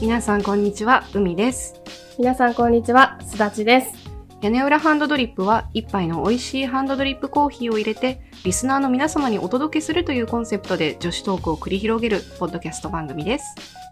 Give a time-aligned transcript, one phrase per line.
[0.00, 1.80] 皆さんこんにちは、海です。
[2.18, 3.92] 皆さんこんにちは、すだちです。
[4.40, 13.89] 屋根裏ハンドドリップは一杯の美味しいハンドドリップコーヒーを入れてリスナーの皆様にお届けするというコンセプトで女子トークを繰り広げるポッドキャスト番組です。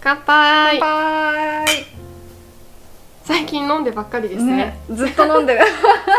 [0.00, 1.64] 乾杯は
[3.24, 4.78] 最近飲んでばっかりですね。
[4.90, 5.60] ずっと飲んでる。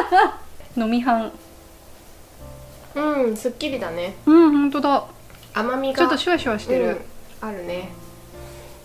[0.77, 1.31] 飲み半。
[2.95, 4.15] うん、すっきりだね。
[4.25, 5.05] うん、本当だ。
[5.53, 6.85] 甘みがちょっとシュワシュワしてる。
[6.87, 6.97] うん
[7.41, 7.89] あるね。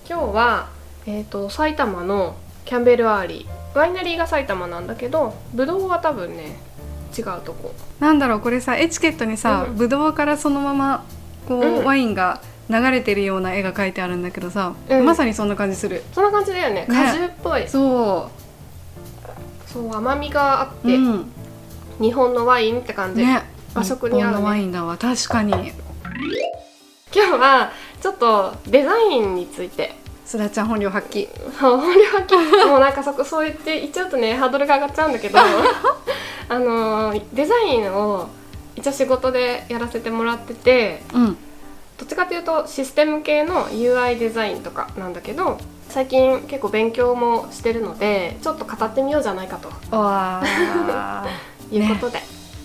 [0.09, 0.69] 今日は、
[1.07, 3.79] えっ、と、埼玉のキャンベルアーリー。
[3.79, 6.57] ワイナリーが埼玉なんだけど、ぶどうは多分ね、
[7.17, 7.75] 違うとこ。
[7.99, 11.05] なんだろうこれさエチケットにさ、うんぶどうからそのまま
[11.49, 16.03] こう、うんワインが流れてるような絵が描いてあるんだけどさ、うんまさにそんな感じする。
[16.13, 16.87] そんな感じだよね。
[16.89, 17.69] 果汁っぽい。
[17.69, 18.31] そ
[19.67, 20.87] そう、甘みがあっう。
[20.87, 21.33] て、うん。
[22.01, 23.23] 日本のワインって感じ。
[23.25, 23.43] ね。
[23.75, 25.53] 和食に合うね日本のワインだわ確かに。
[27.13, 31.29] 今日は、ちょっとデザインについてすだちゃん本領発揮。
[31.59, 35.39] 本領発揮もうなんかそこそう言って言っちゃうとねハードルが上がっちゃうんだけど
[36.49, 38.29] あのーデザインを
[38.77, 41.37] 一応仕事でやらせてもらっててうん。
[41.99, 49.71] どっちかというとシステム系の UI デザインとかなんだけど最近結構勉強もしてるのでちょっと語ってみようじゃないかと。
[51.71, 52.21] いうことで、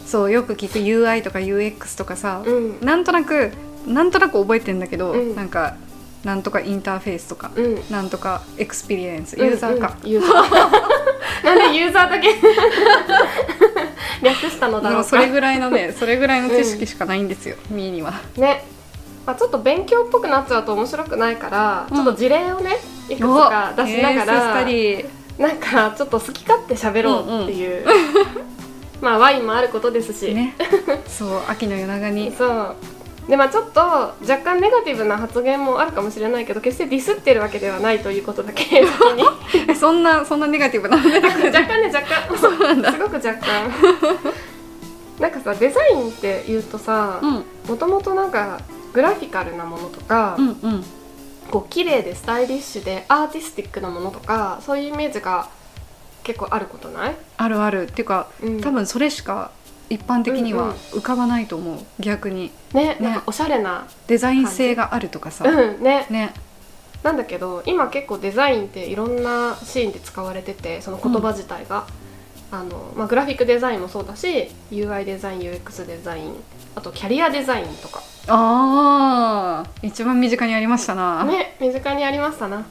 [0.05, 2.79] そうよく聞く UI とか UX とかさ、うん。
[2.81, 3.51] なんとなく
[3.87, 5.35] なんとなく覚えてんだけど、うん。
[5.35, 5.75] なんか
[6.23, 7.81] なんとかインターフェースとか、うん。
[7.89, 10.71] なんとかエクスペリエンスユーザーか、ユーザー。
[11.45, 12.35] なんでユーザーだけ
[14.21, 18.13] 略したのだろうそれぐらいのねそれぐらいの知識しかないんですよ、ミーには。
[18.35, 18.65] ね、
[19.29, 21.95] まあ、ちょっと勉強っぽくなっちゃうと面白くないから、うん。
[21.95, 22.77] ちょっと事例をね
[23.07, 25.09] いくつか出しながら、ディ。
[25.37, 27.85] なんかちょっと好き勝手喋ろうっていう、
[29.01, 30.55] まあワインもあることですし、ね。
[31.07, 32.33] そう秋の夜長に。
[32.35, 32.75] そう。
[33.29, 38.83] でまあちょっと若干ネガティブな発言もあるかもしれないけど決してディスってるわけではないということだけ
[39.79, 40.97] そんなそんなネガティブな？
[40.97, 41.39] 若干
[41.83, 42.35] ね若干。
[42.35, 42.91] そうなんだ。
[42.91, 43.69] すごく若干。
[45.19, 47.45] なんかさデザインって言うとさうん。
[47.67, 48.59] もともとなんか
[48.93, 50.83] グラフィカルなものとか、うんうん。
[51.51, 55.49] こう綺麗でスタイリッシュでアーティスティックなものとかそういうイメージが
[56.23, 57.87] 結構あることない、あるある。
[57.87, 58.61] っていうかうん。
[58.61, 59.51] 多分それしか
[59.89, 60.67] 一般的にうんうん。
[60.69, 61.79] は浮かばないと思う。
[61.99, 62.51] 逆に。
[62.73, 66.05] ねなんかおしゃれなデザイン性があるとかさ、うんね。
[66.09, 66.33] ね。
[67.03, 71.87] なんだけど今結構デザインっていろんなシーンで使われててその言葉自体が、
[72.51, 76.35] あのまあ、グラフィックデザインもそうだし UI デザイン UX デザイン
[76.79, 78.01] あとキャリアデザインとか。
[78.27, 82.65] ああ一番身近にありましたな、ね身近にありましたな。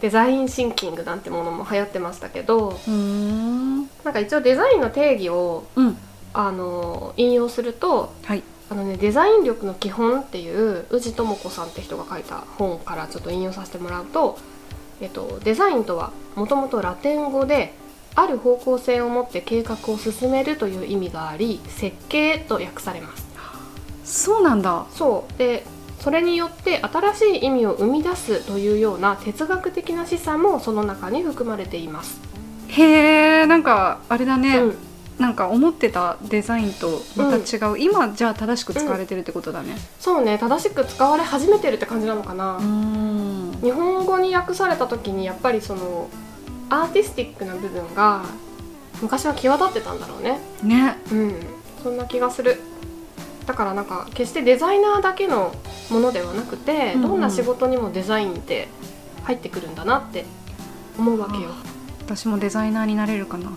[0.00, 3.78] デザインシンキングなんてものも流行ってましたけどうーん。
[3.78, 5.96] なんか一応デザインの定義をうん。
[6.34, 8.42] あの引用するとはい。
[8.70, 14.36] あのね、デザイン力の基本っていう宇治智子さんって人が書いた本からちょっと引用させてもらうと、
[15.00, 17.72] えっと、デザインとはもともとラテン語で
[18.14, 23.27] ある方向性を持って計画を進めるという意味があり設計と訳されます
[24.08, 24.86] そうなんだ。
[24.94, 25.38] そう。
[25.38, 25.64] で
[26.00, 32.20] それによって新しい意味を生み出すというような哲学的な示唆もその中に含まれています、
[32.68, 34.76] へえんかあれだね、うん、
[35.18, 39.76] なんか思ってたデザインとまた違う、今じゃあ正しく使われてるってことだね。
[39.98, 43.58] そうね正しく使われ始めてるって感じなのかな、うーん。
[43.60, 46.08] 日本語に訳された時にやっぱりその
[46.70, 48.24] アーティスティックな部分が
[49.02, 50.38] 昔は際立ってたんだろうね。
[50.62, 50.96] ね。
[51.10, 51.34] うん。
[51.82, 52.60] そんな気がする
[53.48, 55.54] だからなんか決してデザイナーだけの
[55.90, 57.08] ものではなくて、うんうん。
[57.08, 58.68] どんな仕事にもデザインって
[59.24, 60.26] 入ってくるんだなって
[60.98, 61.48] 思うわけよ。
[62.04, 63.52] 私もデザイナーになれるかな。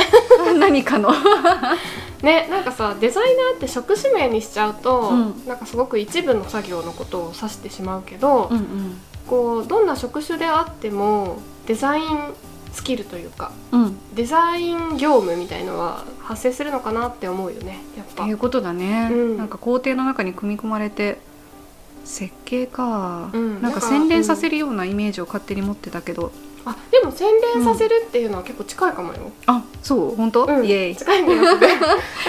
[0.58, 1.10] 何かの。
[2.22, 5.42] ねなんかさデザイナーって職種名にしちゃうと、うん。
[5.46, 9.00] なんかすごく一部の作業のことを指してしまうけど、うんうん。
[9.28, 11.36] こうどんな職種であっても
[11.66, 12.34] デザイン
[12.74, 13.96] スキルというかうん。
[14.14, 18.24] デザイン業務みたいのは発生するのかなって思うよねやっぱ。
[18.24, 19.36] っていうことだね、うん。
[19.38, 21.18] なんか工程の中に組み込まれて
[22.04, 23.62] 設計か、うん。
[23.62, 26.32] なんか洗練させるようなイメージを勝手に持ってたけど、
[26.66, 30.14] あでも洗練させるっていうのは結構近いかもよ、あそう？
[30.14, 30.66] 本当、うん。
[30.66, 30.96] イエーイ。
[30.96, 31.68] 近い気がする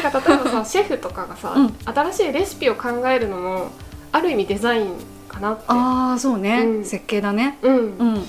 [0.04, 1.74] なんか例えばさシェフとかがさ、うん。
[1.84, 3.72] 新しいレシピを考えるのも
[4.12, 4.92] ある意味デザイン
[5.28, 5.64] かなって。
[5.68, 6.86] ああそうね、うん。
[6.86, 7.58] 設計だね。
[7.62, 8.26] うん、うん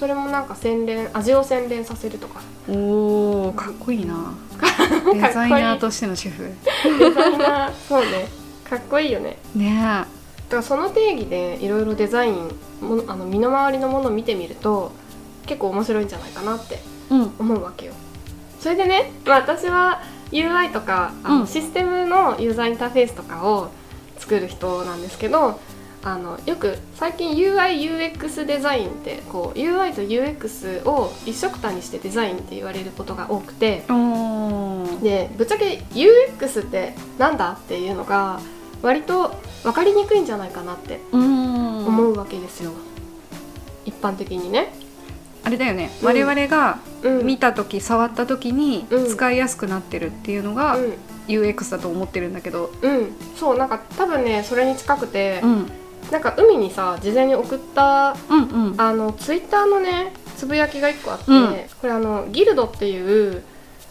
[0.00, 2.40] それもなんか洗練味を洗練させるとか。
[2.66, 4.32] おおかっこいいな。
[5.12, 6.50] デザイナーとしての主婦
[6.98, 8.26] デザイナーそうね。
[8.64, 9.36] かっこいいよね。
[9.54, 9.76] ね。
[9.78, 10.06] だ
[10.48, 12.50] からその定義でいろいろデザイン
[12.80, 14.92] ものあの身の回りのものを見てみると
[15.44, 16.80] 結構面白いんじゃないかなって
[17.10, 17.32] えうん。
[17.38, 17.92] 思うわけよ。
[18.58, 20.00] それでね、まあ、私は
[20.32, 21.46] UI とかあの、うん。
[21.46, 23.68] システムのユーザーインターフェースとかを
[24.16, 25.60] 作る人なんですけど
[26.02, 33.84] あのよく最近 UIUX デザインってこう UI と UX を一緒くたにしてデザインって言われることが多くて
[35.02, 38.40] でぶっちゃけ UX ってなんだっていうのが
[38.82, 41.86] 割と分かりにくいんじゃないかなってうん。
[41.86, 42.72] 思うわけですよ、
[43.84, 44.72] 一般的にね。
[45.42, 46.06] あれだよね、うん。
[46.06, 47.26] 我々がうん。
[47.26, 49.08] 見た時触った時にうん。
[49.08, 50.94] 使いやすくなってるっていうのがうん。
[51.28, 52.72] UX だと思ってるんだけど。
[52.80, 55.70] うん、そうなんか多分ねそれに近くて、うん
[56.10, 58.80] なんか海にさ事前に送ったうんうん。
[58.80, 61.54] あのツイッターのねつぶやきが1個あって、うん。
[61.80, 63.42] これあのギルドっていう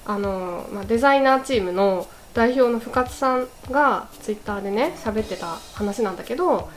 [0.06, 6.70] あの、まあ、デザイナーチームの代表の深津さんがツイッターでね喋ってた話なんだけど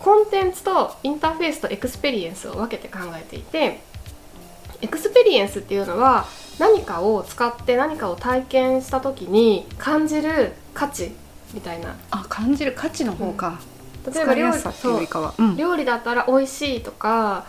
[0.00, 3.80] コンテンツとインターフェースとエクスペリエンスを分けて考えていて
[4.80, 6.26] エクスペリエンスっていうのは
[6.58, 11.12] 何かを使って何かを体験した時に感じる価値
[11.54, 11.96] みたいな。
[12.10, 13.60] あ感じる価値の方か、
[14.10, 17.44] 例えば料理料理だったら美味しいとか、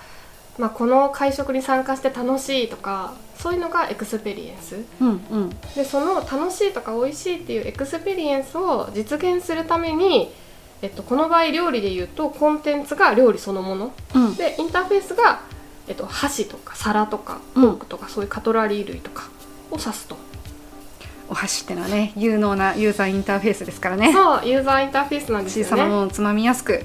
[0.57, 4.77] まあ、この会食に参加して楽しいとかそういうのがエクスペリエンス。
[5.01, 5.11] うんう
[5.45, 5.49] ん。
[5.75, 10.31] でその楽しいとか美味しいっていうエクスペリエンスを実現するために、
[10.81, 13.93] えっと、この場合料理で言うとコンテンツが料理そのもの。
[14.15, 14.35] うん。
[14.35, 15.41] でインターフェースが、
[15.87, 17.69] えっと、箸とか皿とかフうん。
[17.71, 19.23] ォークとか、そういうカトラリー類とか
[19.71, 20.15] を指すと、
[21.29, 24.11] お箸ってのはね有能なユーザーインターフェースですからね。
[24.13, 26.83] そうユーザーインターフェースなんです小さなもよねのをつまみやすく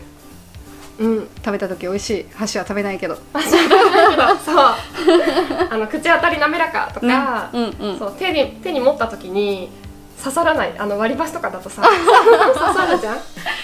[0.98, 1.28] うん。
[1.36, 3.18] 食べた時美味しい箸は食べないけど。
[3.32, 3.60] あそう
[4.44, 4.56] そう。
[5.70, 7.98] あの口当たり滑らかとか、ねうんうん。
[7.98, 9.70] そう手に手に持った時に
[10.22, 13.18] 刺さらないあの割り箸とかだとさ 刺さるじゃん。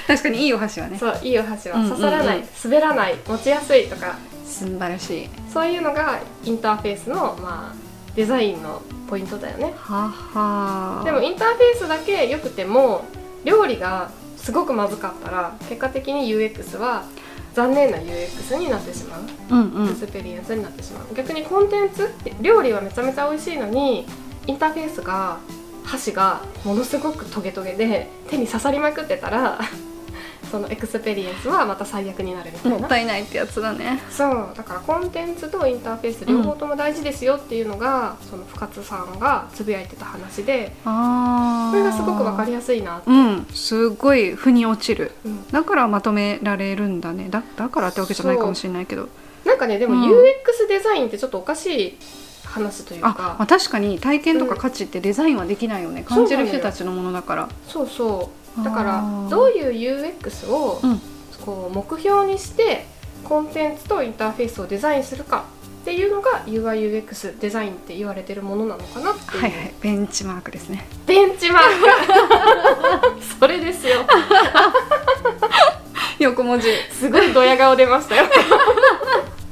[0.06, 0.98] 確かにいいお箸はね。
[0.98, 1.76] そういいお箸は。
[1.76, 1.96] うんうんうん。
[1.96, 4.16] 刺さらない、滑らない持ちやすいとか。
[4.46, 5.28] 素晴らしい。
[5.52, 7.76] そういうのがインターフェースの、まあ、
[8.14, 9.74] デザインのポイントだよね。
[9.76, 11.04] はは。
[11.04, 13.04] でもインターフェースだけ良くても
[13.44, 17.04] 料理がすごくまずかったら結果的に UX は
[17.54, 19.22] 残念な UX になってしまう。
[19.50, 19.86] うんうん。
[19.86, 22.10] エクスペリエンスになってしまう、逆にコンテンツ
[22.40, 24.06] 料理はめちゃめちゃ美味しいのに
[24.46, 25.38] インターフェースが
[25.84, 29.60] 箸がものすごくトゲトゲで手に刺さりまくってたら
[30.54, 32.78] そのエクスペリエンスはまた最悪になるみたいな。
[32.78, 34.00] もったいないってやつだね。
[34.08, 43.46] そうだからコンテンツとインターフェース両方とも大事ですよっていうのが、その深津さんがつぶやいてた話でああこれがすごく分かりやすいなって、うん。
[43.52, 45.10] すごい腑に落ちる。
[45.24, 45.48] うん。
[45.48, 47.26] だからまとめられるんだね。
[47.30, 49.08] だだからってわけじゃないかもしれないけど。
[49.44, 50.02] なんかねでもうん。
[50.04, 51.98] UX デザインってちょっとおかしい
[52.44, 57.48] 話というあ、かまあ、確かに体験とか価値ってデザインはできないよね、感じる人たちのものだから。
[57.66, 61.00] そうそうだからどういう UX をうん。
[61.44, 62.86] こう目標にして
[63.22, 65.44] コンテンツとインターフェースをデザインするか
[65.82, 69.74] っていうのが UIUX デザインって言われてるものなのかなっていう、はいはい。
[69.82, 70.86] ベンチマークですね。
[71.06, 71.62] ベンチマー
[73.14, 73.20] ク。
[73.40, 74.06] それですよ。
[76.18, 76.68] 横文字。
[76.90, 78.24] すごいドヤ顔出ましたよ。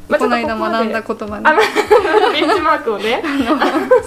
[0.09, 1.43] ま あこの間学んだ言葉ね。
[1.45, 3.23] あベンチマークをね。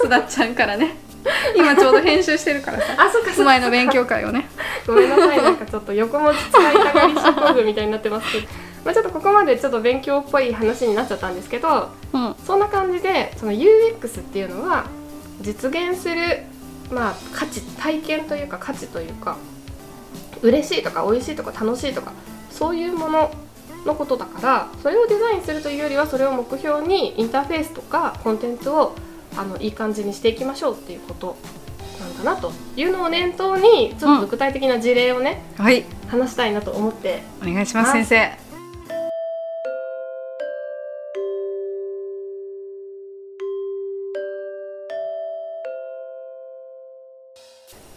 [0.02, 1.05] すだっちゃんからね
[1.56, 2.86] 今ちょうど編集してるからさ。
[2.98, 4.48] あそっかそ前の勉強会をね。
[4.86, 8.48] ごめんなさいなんかちょっと横文字使いたがり症候群みたいになってますけど、
[8.84, 12.36] まあ、ちょっとここまでちょっと勉強っぽい話になっちゃったんですけどうん。
[12.46, 14.86] そんな感じでその UX っていうのは
[15.42, 16.44] 実現する、
[16.92, 19.38] まあ、価値体験というか価値というか
[20.42, 22.14] 嬉しいとか美味しいとか楽しいとか
[22.52, 23.32] そういうもの
[23.86, 28.96] のことだからそれをデザインするというよりはそれを目標にインターフェースとかコンテンツを
[29.38, 31.36] あのいい感じにしていきましょうっていうこと
[32.00, 35.86] なんだなというのを念頭にちょっと具体的な事例をね、はい。
[36.08, 37.22] 話したいなと思って。
[37.42, 38.46] お願いします先生。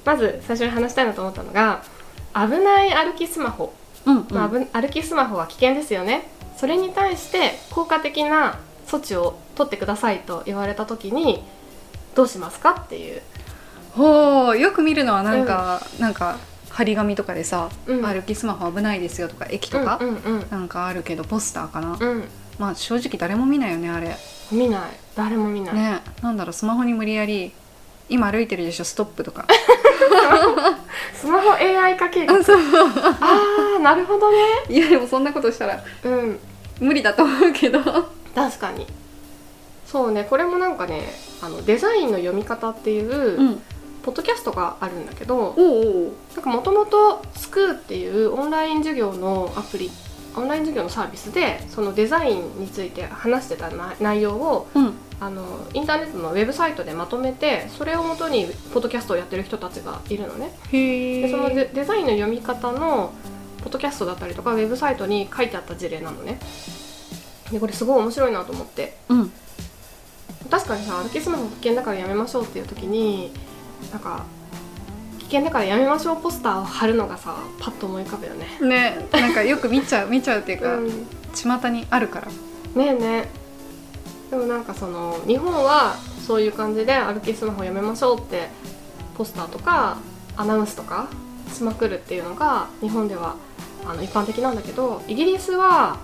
[0.05, 1.83] まず最初に話したいなと思ったのが
[2.35, 3.75] 危ない歩きスマホ。
[4.07, 4.27] うんうん。
[4.31, 6.31] まあ、危歩きスマホは危険ですよね。
[6.57, 11.45] それに対して効果的な措置を取ってくださいと言われた時に
[12.15, 13.23] どうしますかっていう。
[13.93, 16.39] ほうよく見るのはなんか、なんか
[16.71, 18.03] 張り紙とかでさ、うん。
[18.03, 22.25] 歩きスマホ危ないですよとか駅とか、うんうんなんかあるけどポスターかな、うん、うん、
[22.59, 24.17] まあ正直誰も見ないよねあれ。
[24.51, 24.81] 見ない。
[25.15, 26.01] 誰も見ない、ね。
[26.23, 27.53] なんだろうスマホに無理やり
[28.09, 29.47] 今歩いてるでしょストップとか。
[31.15, 32.37] スマホ AI 化計画。
[32.37, 32.57] あそう。
[32.57, 34.39] ああなるほどね。
[34.69, 36.39] いやでもそんなことしたらうん。
[36.81, 37.81] 無理だと思うけど
[38.39, 38.87] 確かに。
[39.87, 41.09] そうねこれもなんかね
[41.43, 43.63] あのデザインの読み方っていう、ん。
[44.01, 45.55] ポッドキャストがあるんだけど
[46.35, 49.91] なんかもともとスクーっていうオンライン授業のアプリ
[50.35, 54.95] オンライン授業のサービスでそのデザインについて話してたな内容をうん。
[55.21, 60.53] あのインターネットのウェブサイトでまとめてそれをもとにポッドキャストをやってる人たちがいるのね。
[60.71, 63.13] でそのデデザインの読み方の
[63.65, 66.39] ポッドキャストだったりとかウェブサイトに書いてあった事例なのね
[67.53, 68.97] でこれすごい面白いなと思って。
[69.09, 69.33] うん。
[70.51, 73.33] 確かにさ歩きスマホ危険だからやめましょうっていう時に
[73.93, 74.25] なんか
[75.19, 78.47] 危険だからやめましょうポスターを貼るのがさパッと思い浮かぶよね。
[78.61, 81.07] ねなんかよく見ちゃう 見ちゃうっていうか、うん。
[81.35, 82.29] 巷にあるから。
[82.29, 82.33] ね
[82.75, 83.29] えね
[84.31, 88.49] でもなんかその日本はそういう感じで歩きスマホやめましょうって
[89.17, 89.97] ポスターとか
[90.37, 91.09] アナウンスとか
[91.53, 93.37] しまくるっていうのが日本では
[93.87, 95.99] あの一般的なんだけどイギリスは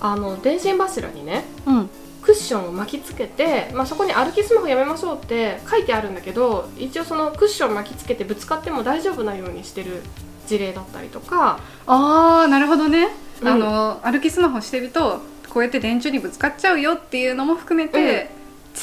[0.00, 1.90] あの電信柱にねうん。
[2.22, 10.02] クッションを巻きつけて、まあ、そこに歩きスマホやめましょうって書いてあるんだけど一応そのクッション巻きつけてぶつかっても大丈夫なようにしてる
[10.46, 11.60] 事例だったりとか。
[11.86, 13.08] ああなるほどね、
[13.40, 13.48] うん。
[13.48, 18.30] あの歩きスマホしてるとこうやって電柱にぶつかっちゃうよっていうのも含めて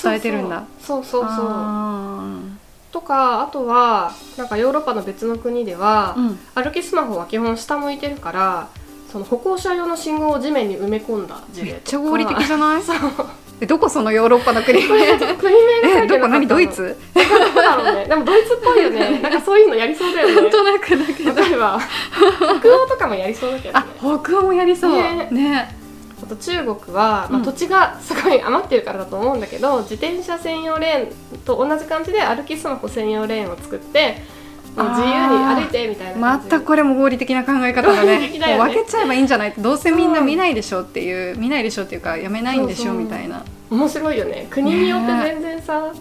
[0.04, 1.22] 伝えてるんだ、そうそう。
[1.24, 2.42] そうそうあ
[2.92, 6.40] とかあとはなんかヨーロッパの別の国では、ーうん。
[6.56, 8.70] 歩きスマホは基本下向いてるから
[9.12, 13.66] その歩行者用の信号を地面に埋め込んだ事例めっちゃ合理的じゃない？
[13.66, 16.28] どこそのヨーロッパの国国名えどこ？
[16.28, 16.46] 何？
[16.46, 16.96] ドイツ？
[17.16, 17.22] ど
[17.56, 18.06] こだろうね。
[18.06, 19.20] でもドイツっぽいよね。
[19.24, 20.36] なんかそういうのやりそうだよね。
[20.36, 21.34] なんとなくだけど。
[21.34, 21.80] 例えば
[22.60, 24.92] 北欧とかもやりそうだけどあね北欧もやりそう。
[24.92, 25.28] ね。
[25.32, 25.76] ね。
[26.22, 27.44] あと中国は、まあ、うん。
[27.44, 34.22] 土地がすごい余ってるからだと思うんだけど、自転車専用レーンと同じ感じで歩きスマホ専用レーンを作って
[34.78, 36.50] もう自由に歩いてみたいなま感じ。
[36.50, 38.30] たこれも合理的な考え方だね。
[38.38, 38.58] ね。
[38.58, 42.54] もう分けちゃえばいいんじゃないどうせみんな見ないでしょっていう見ないでしょっていうかやめな。
[42.54, 44.48] いんでしょみたいな面白いよね。
[44.50, 45.92] 国によって全然さ、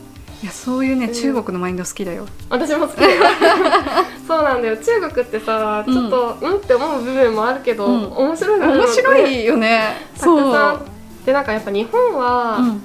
[0.42, 1.14] いやそういうね、うん。
[1.14, 2.26] 中国のマインド好きだよ。
[2.50, 3.00] 私も好き
[4.28, 4.76] そうなんだよ。
[4.76, 8.12] 中国ってさちょっとうん、って思う部分もあるけど、うん。
[8.12, 9.97] 面白いの面白いよね。
[10.18, 10.80] たくさん。
[11.25, 12.83] でなんかやっぱ日本は、うん。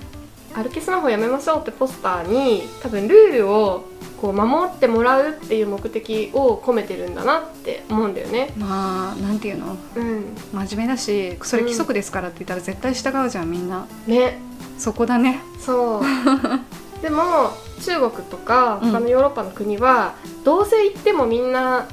[0.53, 3.85] 歩きスマホやめましょうってポスターに多分ルールを
[4.21, 8.53] こう守ってもらうっていう目的を込めてるんだなって思うんだよね。
[8.55, 9.75] まあなんていうの？
[9.95, 10.35] うん。
[10.53, 13.87] 真面目だしそれ規則ですからって言ったら絶対従うじゃんみんな。
[14.05, 14.37] ね。
[14.77, 15.41] そこだね。
[15.59, 16.01] そう。
[17.01, 17.51] でも
[17.83, 18.91] 中国とかうん。
[18.91, 20.13] 他のヨーロッパの国は、
[20.43, 21.87] どうせ行ってもみんな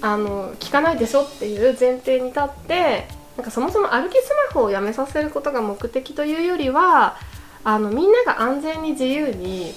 [0.00, 7.16] あの聞かないでしょっていう前提に立ってなんかそもそも歩きスマホをやめさせることが目的というよりは
[7.64, 9.74] あのみんなが安全に自由に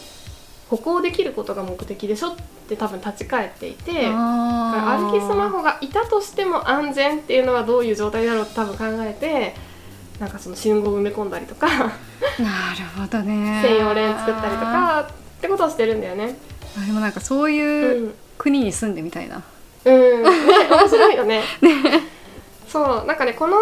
[0.70, 2.36] 歩行できることが目的でしょっ
[2.68, 9.56] て多分立ち返っていて歩きスマホがいたとしても安全っていうのはどういう状態だろうって多分考えて
[10.20, 11.92] なんかその信号を埋め込んだりとかなる
[12.98, 13.62] ほどね。
[13.66, 16.36] 専用レーン作ったりとかってことをしてるんだよね。
[16.78, 18.14] あでもなんかそうう、いうん。
[18.38, 19.42] 国に住んでみたいな、
[19.86, 20.30] うん、ね
[20.70, 21.44] 面白いよね。
[22.68, 23.18] そうなん。
[23.18, 23.58] かねこの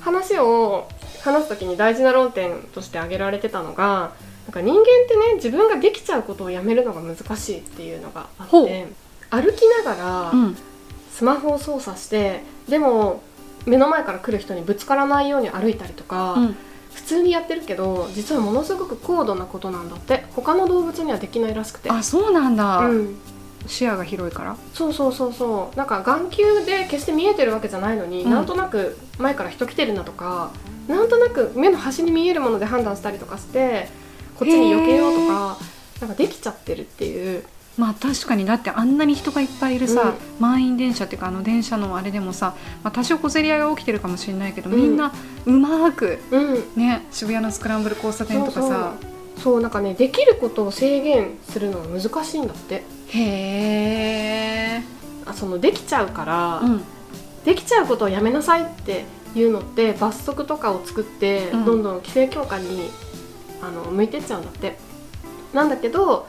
[0.00, 0.88] 話を
[1.22, 4.12] 話す時に大事な論点として挙げられてたのが
[4.46, 8.86] なんか人間ってね自分ができちゃうことをやめるのが難しいっていうのがあって
[9.30, 10.56] 歩きながらうん。
[11.12, 13.22] スマホを操作してでも
[13.66, 16.56] 目の前から来る人にぶつからないように歩いたりとか、うん。
[16.94, 20.24] 普通にやってるけど実はものすごく高度なことなんだって。
[20.34, 21.90] 他の動物にはできないらしくて。
[21.90, 23.18] あそうなんだ、うん。
[23.66, 24.56] 視野が広いから？
[24.74, 25.76] そうそうそうそう。
[25.76, 28.30] なんか眼球で決して見えてるわけじゃないのに、うん。
[28.30, 30.50] なんとなく前から人来てるなとか
[30.88, 33.88] なんとなく目の端に見えるもので判断したりとかして
[34.44, 35.58] こっちに避けようとか
[36.00, 37.44] なんかできちゃってるっていう。
[37.78, 44.76] まあ確かにだってあんなに人がいっぱいいるさ、満員電車っていうかあの電車のあれでもさ、まあ、多少小競り合いが起きてるかもしれないけど、うん。
[44.76, 45.10] みんな
[45.46, 46.76] うまーくうん。
[46.76, 48.94] ね渋谷のスクランブル交差点とかさ。
[49.38, 52.82] そうなんかねできることを制限するのは難しいんだって。
[53.08, 53.20] へ
[54.78, 54.82] え
[55.24, 56.82] あそのできちゃうから、うん。
[57.46, 61.64] できちゃうことをやめなさいっていうのって罰則とかを作って、うん。
[61.64, 62.90] どんどん規制強化に
[63.62, 64.76] あの向いてっちゃうんだって。
[65.52, 66.26] なんだけど、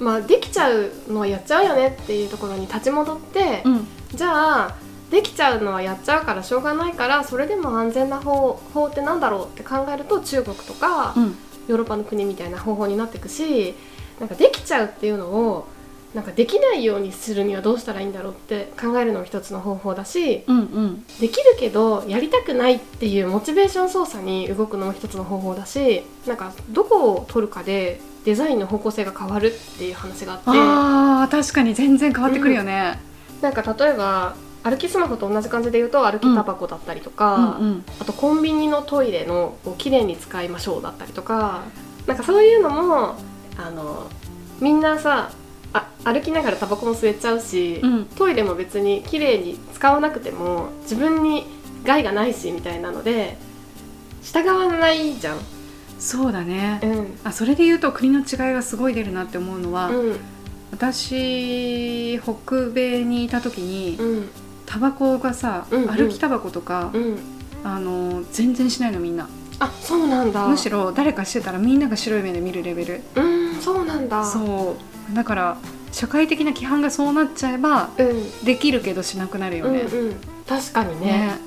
[0.00, 3.86] まあ、できちゃうのはやっちゃうよねっていうところに立ち戻って、うん。
[4.12, 4.76] じゃあ
[5.10, 11.36] できちゃうのはやっちゃうからしょうがないからそれでも安全な方法ってなんだろうって考えると中国とか、うん。
[11.68, 13.74] ヨーロッパの国みたいな方法になっていくし
[14.18, 15.68] なんかできちゃうっていうのを
[16.14, 21.04] なんかできないようにするにはどうしたらいいんだろうって考えるのも一つの方法だしうんうん。
[21.20, 30.44] できるけどやりたくないっていうモチベーション操作に動くのも一つの方法だしなんかどこを取るかでデザインの方向性が変わるっていう話があって。
[30.48, 33.00] あー確かに全然変わってくるよね、
[33.40, 37.66] なんか例えば歩きスマホと同じ感じで言うと歩きタバコだったりとか、うん。
[37.66, 41.62] うんあとコンビニのトイレのこう綺麗に使いましょうだったりとか
[42.06, 43.16] なんかそういうのも
[43.56, 44.08] あの
[44.60, 45.32] みんなさ
[45.72, 48.04] あ歩きながらタバコも吸えちゃうし、うん。
[48.06, 51.46] トイレも別に綺麗に使わなくても自分に
[51.84, 53.36] 害がないしみたいなので
[54.22, 55.38] 従わないじゃん。
[55.98, 56.80] そうだね。
[56.82, 57.18] うん。
[57.24, 60.16] あそれで言うと国の違いがすごい出るなって思うのは、うん。
[60.70, 64.28] 私北米にいた時にうん。
[64.66, 65.88] タバコがさ、うんうん。
[65.88, 67.18] 歩きタバコとか、うん。
[67.64, 69.28] あの全然しないのみんな。
[69.60, 70.48] あそうなんだ。
[70.48, 73.00] むしろ誰かしてたらみんなが白い目で見るレベル。
[73.14, 74.24] うんそうなんだ。
[74.24, 75.56] そうだから
[75.90, 78.44] 社会的な規範がそうなっちゃえばうん。
[78.44, 80.16] できるけどしなくなるよね、うんうん。
[80.46, 81.06] 確かにね。
[81.06, 81.38] ね。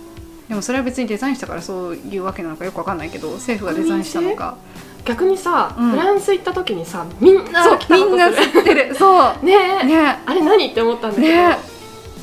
[0.49, 4.57] でもそれは別にデザインしたからそういうわけなのかよくわかんないけど政府がデザインしたのか。
[5.03, 5.91] 逆にさ、うん。
[5.91, 8.31] フランス行った時にさみんなみんなっ
[8.63, 8.95] てる。
[8.95, 9.35] そう。
[9.41, 9.79] る ね。
[9.81, 10.19] えね。
[10.25, 11.74] あれ何って思ったんだけど、ね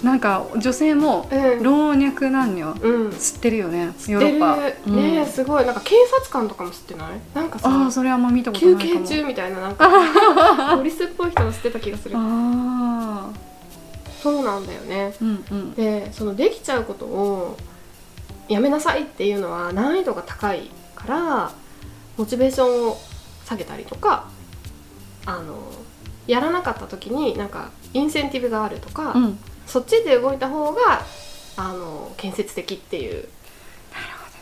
[0.03, 1.63] なんか女性もうん。
[1.63, 3.09] 老若男女うん。
[3.11, 4.19] 吸ってるよねヨ知ってる。
[4.19, 4.57] ーロッパ
[4.87, 4.97] うん。
[4.97, 5.65] ねえすごい。
[5.65, 7.21] なんか警察官とかも知ってない？
[7.35, 9.07] なんかさああそれあんま見たこと休ないかも。
[9.07, 9.89] 憩中みたいななんか。
[10.77, 12.17] ポリスっぽい人が知ってた気がする。
[12.17, 13.31] ああ
[14.23, 15.15] そうなんだよね。
[15.21, 15.75] うんうん。
[15.75, 17.57] でそのできちゃうことを
[18.49, 21.53] やめなさいっていうのは難易度が高いから
[22.19, 22.99] モチベーションを
[23.47, 24.25] 下げたりとか
[25.27, 25.57] あの
[26.27, 31.03] やらなかった時になんかインセンティブがあるとか、うんそっちで動いた方が
[31.57, 33.29] あの建設的っていう。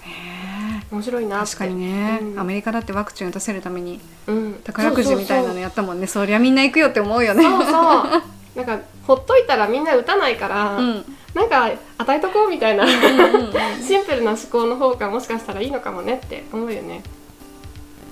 [0.07, 0.85] ね。
[0.91, 1.47] 面白いなって。
[1.47, 2.39] 確かにね、うん。
[2.39, 6.07] アメリカだってワクチン打たせるためにうん、宝くじみたいなのやったもんね。
[6.07, 7.43] そりゃみんな行くよって思うよね。
[7.43, 7.73] そうそう。
[7.73, 8.23] そう
[8.57, 11.05] なんかほっといたらみんな打たないから、うん。
[11.35, 12.85] なんか与えとこうみたいな。
[12.85, 13.53] うんうんうん。
[13.83, 17.03] シンプルな思考の方がもしかしたらいいのかもねって思うよね。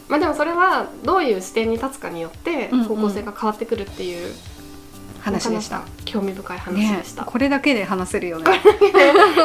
[0.09, 2.85] まあでもそれはどういう視点に立つかによってうんうん。
[2.85, 4.35] 方向性が変わってくるっていう、
[5.33, 5.83] 話でした。
[6.05, 8.45] 興味深い話ねでした、これだけで話せるよね。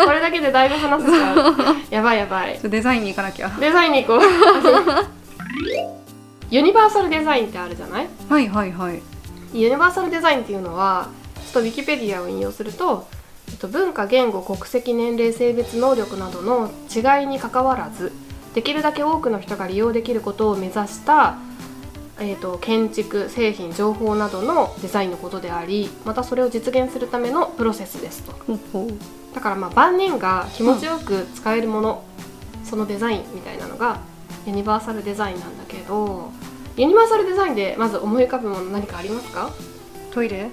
[0.05, 2.17] これだけでだいぶ話せちゃうやばい。
[2.17, 3.49] やばいデザインに行かなきゃ。
[3.59, 4.27] デザインに行こう。
[6.49, 8.07] ユニバーサルデザインってあるじゃない？
[8.29, 9.01] はいはいはい。
[9.53, 13.07] ユニバーサルデザインっていうのはちょっとウィキペディアを引用すると、
[13.71, 18.12] 文化言語国籍年齢性別能力などの違いにかかわらず
[18.55, 21.36] できるだけ多くの人が利用できることを目指した、
[22.29, 28.33] えっと、建築製品情報などのデザインのことでありまたそれを実現するためのプロセスですと。
[29.33, 32.03] だからまあ万人が気持ちよく使えるもの、
[32.63, 33.99] そのデザインみたいなのが
[34.45, 36.31] ユニバーサルデザインなんだけど
[36.77, 39.51] ユニバーサルデザインでまず思い浮かぶもの何かありますか？
[40.12, 40.49] トイレ？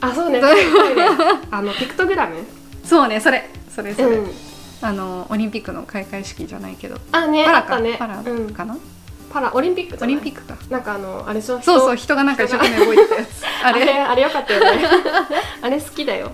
[0.00, 0.40] あそうね。
[0.42, 1.08] トイレ。
[1.50, 2.36] あのピクトグラム？
[2.84, 3.48] そうねそれ。
[3.74, 4.30] それそれ、うん。
[4.82, 6.98] あのオリンピックの開会式じゃないけど。
[7.12, 7.96] あねパラか、あったね。
[7.98, 8.76] パラうん、かな、
[9.34, 10.56] パラオリンピックオリンピックか。
[10.70, 11.60] なんかあのあれでしょ？
[11.60, 13.28] そうそう人人がなんか一生懸命動いてたやつ。
[13.64, 13.84] あ あれ？
[13.84, 14.84] れあれよかったよね。
[15.60, 16.30] あれ好きだよ。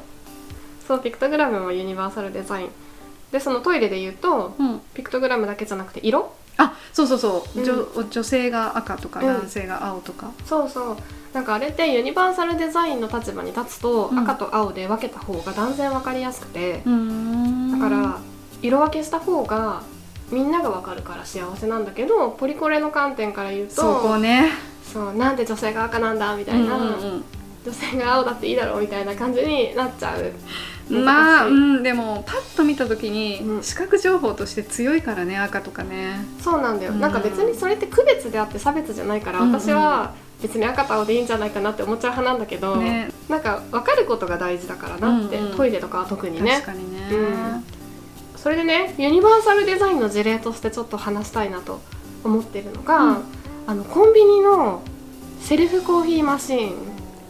[0.86, 2.68] そうピクトグラムもユニバーサルデザイン。
[3.32, 4.80] でそのトイレで言うとうん。
[4.92, 6.30] ピクトグラムだけじゃなくて色？
[6.58, 7.64] あそうそうそう、うん。
[7.96, 9.26] 女女性が赤とかうん。
[9.26, 10.96] 男性が青とか、そうそう。
[11.32, 14.18] なんかあれってユニバーサルデザインの立場に立つと、うん。
[14.18, 18.18] 赤と青で分けた方が断然分かりやすくて、だから
[18.60, 19.82] 色分けした方が
[20.30, 24.50] みんなが分かるから幸せなんだけどポリコレの観点から言うとそこね。
[24.92, 27.24] そうなんで女性が赤なんだみたいな、うんうん
[27.62, 30.32] 女性が青だっていいだろうみたいな感じになっちゃう。
[30.90, 33.62] うんまあ、うん、でもパッと見た時に、うん。
[33.62, 36.24] 視覚情報として強いからね赤とかね。
[36.40, 37.00] そうなんだよ、うん。
[37.00, 39.60] なんか別にそれって区別であって差別じゃないから、うんうん。
[39.60, 43.10] 私は別に赤と青でいいんじゃないかなって思っちゃう派なんだけど、ね。
[43.28, 45.56] なんか分かることが大事だからなって、うんうん。
[45.58, 46.52] トイレとかは特にね。
[46.54, 47.64] 確かにね、うん
[48.42, 51.80] それでねユニバーサルデザインの事例としてちょっと話したいなと
[52.24, 53.24] 思ってるのが、うん。
[53.66, 54.82] あのコンビニの
[55.40, 56.74] セルフコーヒーマシーン。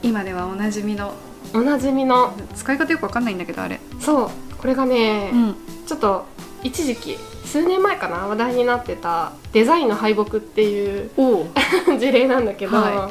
[0.03, 1.13] 今ではおなじみの。
[1.53, 2.33] おなじみの。
[2.55, 4.31] 使い方よくわかんないんだけどあれ、そう。
[4.57, 6.27] これがね、うん、ちょっと
[6.63, 11.47] 一時期数年前かな話題になってたデザインの敗北っていうお
[11.99, 13.11] 事例なんだけど、は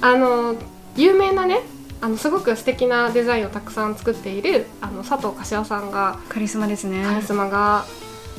[0.00, 0.54] あの
[0.96, 1.60] 有名なね
[2.02, 7.04] あのすごく素敵なデザインをたくさん作っているあの佐藤柏さんがカリスマですね。
[7.04, 7.84] カリスマが、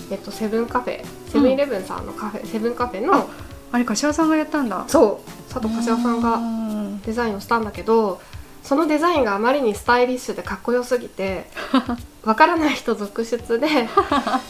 [0.09, 3.29] えっと、セブンカフェセブンイレブンさんのカフェ、セブンカフェの
[3.71, 4.83] あれ柏さんがやったんだ。
[4.87, 7.01] そう佐藤柏さんうがん。
[7.01, 8.21] デザインをしたんだけど
[8.63, 11.49] そのデザインがあまりにスタイリッシュでかっこよすぎて
[12.25, 14.41] わからない人続出で あ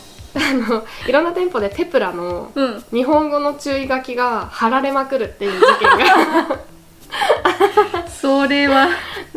[0.53, 2.83] のいろんな店舗でテプラのうん。
[2.91, 5.89] 日本語の注意書きが貼られまくるっていう事件
[6.47, 6.59] が
[8.21, 8.89] それは。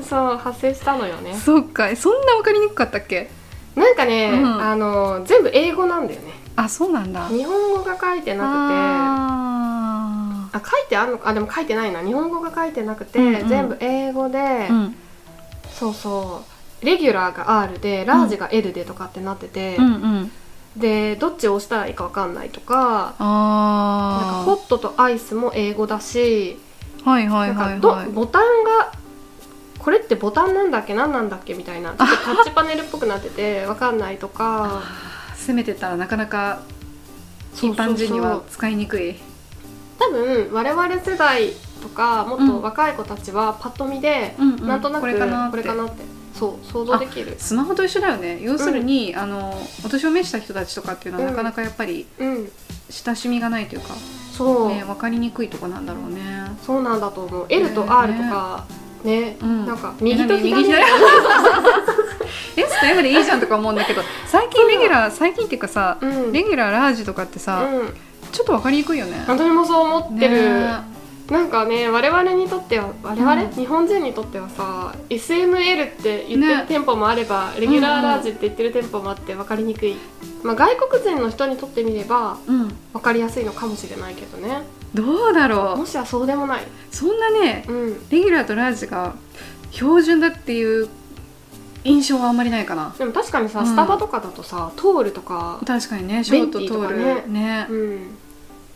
[0.03, 1.35] そう発生したのよね。
[1.35, 1.95] そっか。
[1.97, 3.31] そんなわかりにくかったっけ？
[3.75, 4.61] なんかね、うん。
[4.61, 6.33] あの全部英語なんだよね。
[6.57, 7.29] あそうなんだ。
[7.29, 8.55] 日本語が書いてなくて。
[8.75, 11.31] ああ書いてあるのか？
[11.31, 12.03] あでも書いてないな。
[12.03, 13.49] 日本語が書いてなくて、うんうん。
[13.49, 14.97] 全部英語で、ーうん。
[15.71, 16.45] そうそ
[16.83, 16.85] う。
[16.85, 19.87] レギュラーが R でラージが L でとかってなってて、うん。
[19.87, 20.31] うん
[20.77, 26.64] でどっちを押したらいいか分かんないとかなんかあホットとアイスも英語だしあ
[27.05, 28.09] はいはいはいはい。
[28.09, 28.93] ボタンが
[29.79, 34.83] これってボタンなんだっけ何なんだっけみたいな ちょっとタッチパネルっぽくなってて分かんないとか。
[35.37, 36.61] 攻めてたらなかなか
[37.55, 39.17] 一般人には使いにくい。
[39.99, 44.55] 多分我々世代とかもっと若い子たちはパッと見で、うん。
[44.55, 45.51] うんなんとなくこれかなって。
[45.51, 46.03] これかなって。
[46.35, 47.37] そう想像できる。
[47.39, 48.41] スマホと一緒だよね。
[48.43, 52.51] 要するに、あのお年を召した人たちとかっていうのは、うんなかなかやっぱりうん。
[52.91, 53.95] 親しみがないというか、
[54.37, 57.47] そう、ね、分かりにくいとこなんだろうねそうなんだと思う。
[57.49, 58.65] L と R とか
[59.05, 59.67] ね、うん。
[59.67, 60.55] なんか右と左。
[60.55, 60.83] 右左
[62.57, 63.21] S と M でい？
[63.21, 66.33] いじゃんとか思うんだけど最近レギュラー最近っていうかさうん。
[66.33, 67.95] レギュラーラージとかってさ、うん。
[68.33, 69.25] ちょっと分かりにくいよね。
[69.27, 70.95] 私もそう思ってる、ね。
[71.31, 73.51] なんかね我々にとっては我々、うん。
[73.53, 76.55] 日本人にとってはさ SML って言ってね。
[76.63, 79.97] る店舗もあれば、レギュラーラージって言ってる店舗もあって分かりにくい、
[80.43, 82.69] まあ、外国人の人にとってみればうん。
[82.93, 84.63] 分かりやすいのかもしれないけどね
[84.95, 85.79] どうだろう。
[85.79, 86.63] もしはそうでもない。
[86.91, 88.09] そんなねうん。
[88.09, 89.15] レギュラーとラージが
[89.73, 90.89] 標準だっていう
[91.83, 92.95] 印象はあんまりないかな。
[92.97, 93.67] でも確かにさ、うん。
[93.67, 97.25] スタバとかだとさトールとか確かにねショートベンティと通るかね。
[97.27, 98.17] ねうん。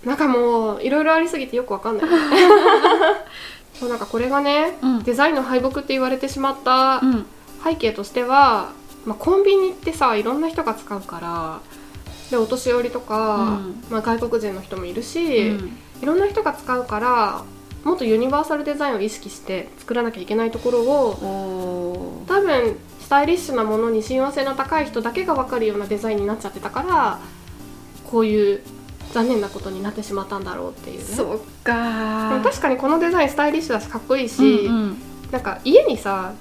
[0.04, 2.08] なんかもういろいろありすぎてよくわかんない。
[3.74, 5.02] そうなんかこれがねうん。
[5.04, 7.26] デザインの敗北って言われてしまったうん。
[7.62, 8.70] 背景としては、
[9.04, 11.60] まあ、コンビニってさいろんな人が使うから
[12.30, 13.84] でお年寄りとか、うん。
[13.90, 17.44] まあ、外国人の人もいるうし、んいろんな人が使うから
[17.84, 27.18] もっとユニバーサルデザインを意識して作らなきゃいけないところを多分スタイリッシュなものに親和性の高い人だけが分かるようなデザインになっちゃってたから
[28.10, 28.62] こういう
[29.12, 31.04] 残念なことになってしまったんだろうっていうね。
[31.04, 34.96] そっでもか確かにこのデザインスタイリッシュだしかっこいいし、うんうん。
[35.30, 36.34] なんか家にさ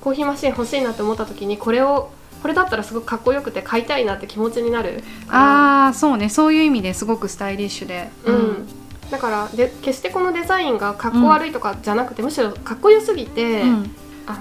[0.00, 6.30] コーヒーマシン欲しいなって思った時にこれをこれだったらすごくかっこよくて買いたいなって気持ちになるああそうね。
[6.30, 8.08] そういう意味ですごくスタイリッシュで。
[8.24, 8.68] うん、
[9.10, 13.62] だからで決してこのデザインがかっこ悪いとかじゃなくて、むしろかっこよすぎて、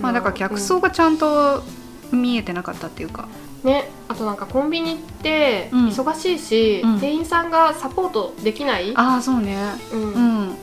[0.02, 1.64] まあだから客層がちゃんと
[2.12, 3.28] 見えてなかったっていうか。
[3.64, 3.70] うん。
[3.70, 5.88] ねあとなんかコンビニってうん。
[5.90, 7.00] 忙しいし、うん。
[7.00, 9.58] 店員さんがサポートできない、ああそうね。
[9.92, 10.14] うん。
[10.14, 10.20] う
[10.52, 10.56] ん。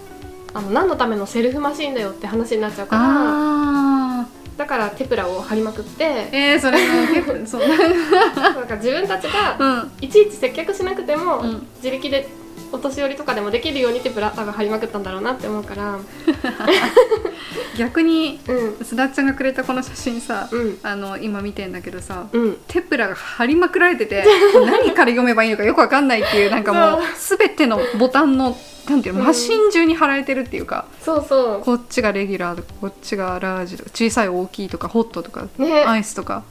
[0.55, 7.67] あの何のためのセルフマシンだよって話になっちゃうからだからテプラを貼りまくってえー、それも結構そう
[8.37, 9.93] なんか自分たちがうん。
[10.01, 11.67] いちいち接客しなくても、うん。
[11.77, 12.29] 自力で
[12.73, 15.99] お年寄りとかでもできるようにテプラ多分貼りまくったんだろうなって思うから。
[17.77, 18.85] 逆にうん。
[18.85, 20.79] すだっちゃんがくれたこの写真さ、うん。
[20.83, 22.57] あの今見てんだけどさうん。
[22.69, 24.25] テプラが貼りまくられてて
[24.67, 28.57] 何から読めばいいのかよくわかんないっていうなんかもう全てのボタンの
[28.89, 29.27] なんていうのうん。
[29.27, 35.85] マシン中に貼られてるっていうか、そうそこっちがレギュラーとかこっちがラージとか小さい大きいとかホットとかうね。
[35.85, 36.43] アイスとか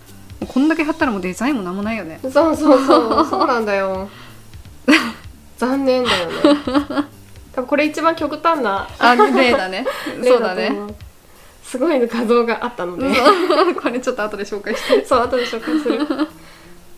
[0.48, 2.20] こんだけ貼ったらもうデザインもなんもないよね。
[2.24, 3.28] そうそうそう。
[3.30, 4.10] そうなんだよ
[5.62, 6.34] 残念だよね。
[7.54, 9.86] 多分これ一番極端なあ例だね。
[10.20, 10.76] 例 そうだね。
[11.64, 13.08] すごい画像があったので。
[13.80, 15.06] これちょっと後で紹介して。
[15.06, 16.00] そう後で紹介する。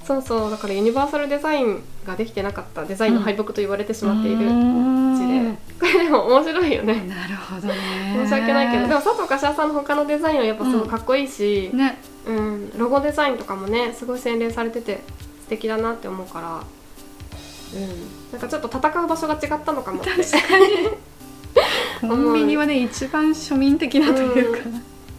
[0.05, 5.57] そうそうだからユニバーサルデザインができてなかったデザインの敗北と言われてしまっているうーうちんで。
[5.79, 6.93] これでも面白いよね。
[7.07, 7.75] なるほどね。
[8.23, 11.99] 申し訳ないけどでも佐藤柏さんの他のデザインはやっぱすごいかっこいいし、ね。
[12.25, 15.01] うんロゴデザインとかもねすごい洗練されてて
[15.41, 16.63] 素敵だなって思うから
[17.77, 20.09] うんなんかちょっと戦う場所が違ったのかもって。
[22.01, 24.69] コンビニはね一番庶民的なというか、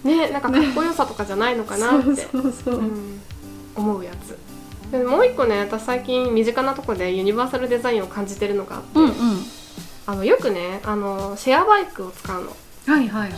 [0.03, 2.83] ねなんかかっこよさとかじゃないのかなって、そうそうそう、う。
[2.83, 3.21] ん、
[3.77, 4.37] 思うやつ。
[4.91, 9.13] でもう一個ね私最近身近なとこでユニバーサルデザインを感じてるのがあって、うんうん。
[10.07, 12.51] あのよくねあのシェアバイクを使うの。
[12.87, 13.31] はいはいはい、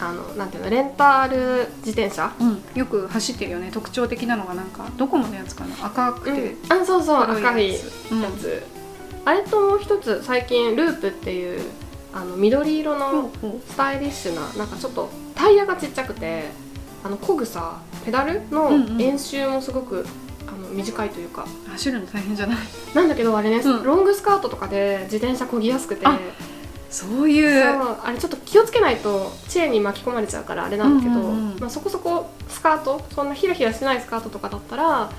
[0.00, 2.34] あのなんていうのレンタル自転車？
[2.38, 3.70] うん、よく走ってるよね。
[3.72, 5.86] 特徴的なのがなんかドコモのやつかな？
[5.86, 7.26] 赤くて、うん、あそうそう。
[7.26, 7.78] 黒赤いや
[8.38, 8.62] つ、
[9.26, 11.60] あれともう一つ最近ループっていう
[12.14, 13.30] あの緑色うんの
[13.68, 16.44] スタイリッシュななんかちょっとタイヤがちっちゃくて
[17.04, 20.06] あの漕ぐさペダルの円周もすごく、
[20.46, 21.44] あの短いというか。
[21.66, 22.56] 走るの大変じゃない？
[22.94, 23.82] なんだけどあれね、うん。
[23.82, 26.06] ロングスカートとかで自転車漕ぎやすくて。
[26.06, 26.18] あ
[26.88, 27.64] そういう。
[27.64, 31.58] あれちょっと気をつけないとチェーンに巻き込まれちゃうからあれなんだけど、うんうんうん。
[31.58, 35.10] まあ、そこそこスカートそんなヒラヒラしてないスカートとかだったら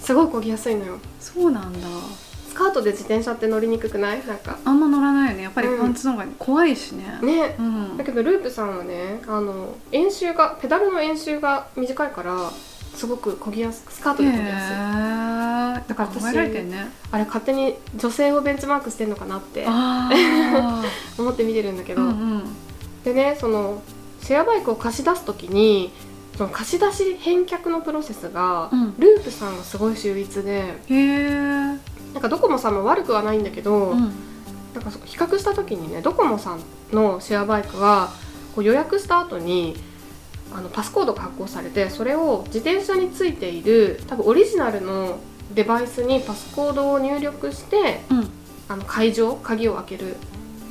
[0.00, 0.98] すごい漕ぎやすいのよ。
[1.18, 1.88] そうなんだ。
[1.88, 2.25] ス
[2.56, 4.26] カートで自転車って乗りにくくない？
[4.26, 4.56] なんか。
[4.64, 5.42] あんま乗らないよね。
[5.44, 5.78] やっぱりうん。
[5.80, 7.54] パンツの方が怖いしね、ね。
[7.58, 7.96] うん。
[7.96, 12.50] だけどループさんはねあの円周がペダルの円周が短いから
[12.94, 14.74] すごく漕ぎやすスカートへで漕ぎやすい。
[15.84, 20.10] えだから考えられてんねあれ勝手に女性をベンチマークしてんのかなってあ
[21.18, 22.42] 思って見てるんだけあど、うんうん。
[23.04, 23.82] でねその
[24.22, 25.92] シェアバイクを貸し出す時に
[26.36, 28.94] その貸し出し返却のプロセスが、うん。
[28.98, 31.78] ループさんがすごい秀逸でへえ
[32.16, 34.12] なんかドコモさんも悪くはないんだけど、うん。
[34.72, 36.60] なんか比較した時にねドコモさん
[36.92, 38.10] のシェアバイクは
[38.54, 39.76] こう予約した後に
[40.52, 45.18] あのパスコードが発行されてそれを自転車についている多分オリジナルの
[45.54, 48.28] デバイスにパスコードを入力してうん。
[48.68, 50.16] あの解錠鍵を開ける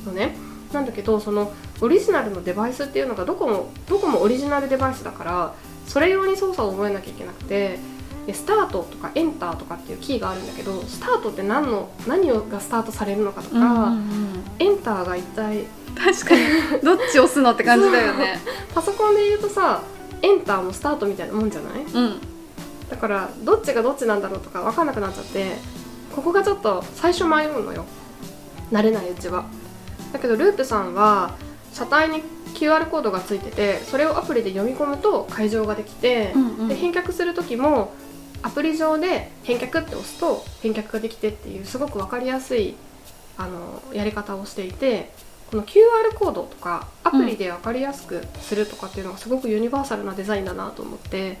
[0.04, 0.36] のね。
[0.72, 5.54] なんだけどそのオリジナルのデバイスっていうのがどこもどこもオリジナルデバイスだから
[5.86, 7.78] それ用に操作を覚えなきゃいけなくて
[8.26, 14.44] でスタートとかエンターとかっていうキーがあるんだけどスタートって何の何をがスタートされるのかとか、うんうんうん。
[14.58, 15.64] エンターが一体
[15.96, 16.80] 確かに。
[16.82, 18.40] どっち押すのって感じだよね。
[18.74, 19.80] パソコンで言うとさ
[20.22, 21.82] エンターもスタートみたいなもんじゃない？
[21.84, 22.20] うん。
[22.90, 25.56] だからどっちがどっちなんだろうとか分かんなくなっちゃって
[26.14, 27.84] ここがちょっと最初迷うのよ。
[28.72, 29.44] 慣れないうちは。
[30.12, 31.30] だけどループさんは
[31.72, 32.22] 車体に
[32.54, 36.68] QR コードがついててそれをアプリで読み込むと解錠ができて、うんうん。
[36.68, 37.92] で返却する時も
[38.46, 42.76] アプリ上で返却って押すと返却ができてっていうすごく分かりやすい
[43.36, 45.10] あのやり方をしていて
[45.50, 51.38] この QR コードとかアプリで分かりやすくするとかっていうのがすごくユニバーサルなデザインだなと思って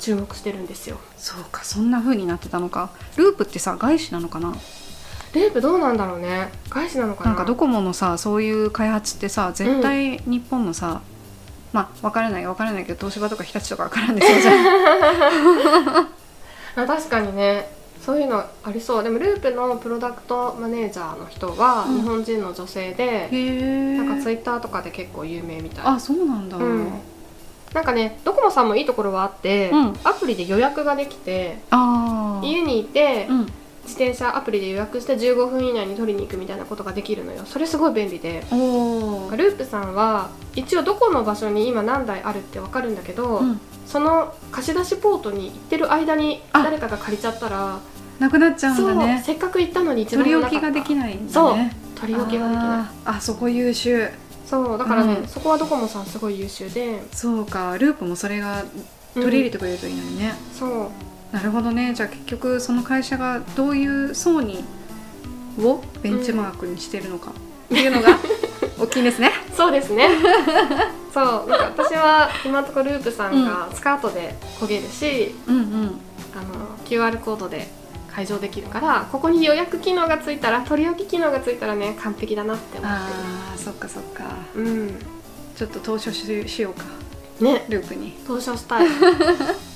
[0.00, 0.98] 注目してるんですよ。
[1.16, 2.90] そうかそんな風になってたのか。
[3.16, 4.54] ループってさ外資なのかな？
[5.34, 6.50] レープどうなんだろうね。
[6.68, 7.30] 外資なのかな？
[7.30, 11.02] なんかドコモのさそういう開発ってさ絶対日本のさ、
[11.72, 16.08] まあ分からない分からないけど東芝とか日立とか分からんですよじゃん。
[16.76, 19.02] あ確かにねそういうのありそう。
[19.02, 21.96] でもループのプロダクトマネージャーの人はうん。
[21.96, 25.84] 日本人の女性で、へえなんかツイッターとかで結構有名みたい。
[25.84, 26.92] あそうなんだ、うん。
[27.74, 29.94] なんかねドコモさんもいいところはあって、うん。
[30.04, 31.58] アプリで予約ができて
[32.42, 33.52] 家にいて、うん
[33.88, 37.46] 自転車アプリで予約して15分以内に取りに行くみたいなことができるのよ。
[37.46, 38.44] それすごい便利で。
[38.50, 43.60] ループさんは一応どこの場所に今何台あるって分かるんだけど、うん。
[43.86, 46.62] その貸し出しポートに行ってる間にあ。
[46.62, 47.78] 誰かが借りちゃったら
[48.18, 51.30] なくなっちゃうんそう、だねせっかく行ったのに一番取り置きができないんだね。
[51.32, 51.56] そう
[51.98, 52.94] 取り置きができない。
[53.06, 54.10] あそこ優秀。
[54.44, 55.28] そうだからね、うん。
[55.28, 57.78] そこはドコモさんすごい優秀で、そうか。
[57.78, 58.64] ループもそれが
[59.14, 60.90] 取り入れてくれるといいのにね、そう
[61.32, 61.92] なるほどね。
[61.94, 64.64] じゃあ結局その会社がどういう層に
[65.58, 68.18] をベンチマークにしてるのかっていうのが
[68.78, 69.32] 大きいんですね。
[69.54, 70.08] そうですね。
[71.12, 76.00] そうなんか私は今のところループさんがスカートで焦げるし、うんうん。
[76.34, 77.68] あの QR コードで
[78.14, 82.96] 解錠できるからここに予約機能がついたら取り置き機能がついたらね完璧だなって思って。
[82.96, 84.24] あーそっかそっか。
[84.54, 84.98] るうん。
[85.56, 86.84] ちょっと投書ししようか。
[87.40, 87.66] ね。
[87.68, 88.12] ループに。
[88.26, 88.86] 投書したい